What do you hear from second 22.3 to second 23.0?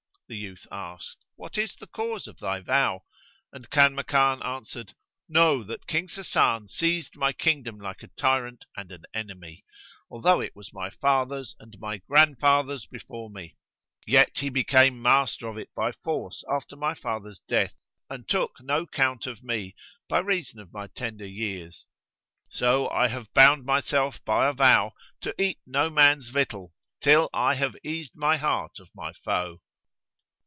So